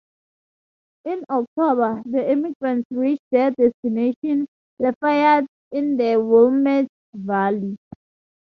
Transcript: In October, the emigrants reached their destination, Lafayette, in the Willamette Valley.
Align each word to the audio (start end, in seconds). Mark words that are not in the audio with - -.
In 1.05 1.23
October, 1.29 2.01
the 2.07 2.27
emigrants 2.27 2.87
reached 2.89 3.21
their 3.29 3.51
destination, 3.51 4.47
Lafayette, 4.79 5.45
in 5.71 5.95
the 5.97 6.19
Willamette 6.19 6.89
Valley. 7.13 7.77